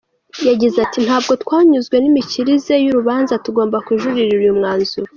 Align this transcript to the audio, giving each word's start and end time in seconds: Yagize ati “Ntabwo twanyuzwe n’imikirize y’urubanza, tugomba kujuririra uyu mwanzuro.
Yagize 0.49 0.77
ati 0.85 0.99
“Ntabwo 1.07 1.33
twanyuzwe 1.43 1.95
n’imikirize 1.99 2.73
y’urubanza, 2.83 3.33
tugomba 3.45 3.77
kujuririra 3.87 4.39
uyu 4.41 4.57
mwanzuro. 4.59 5.07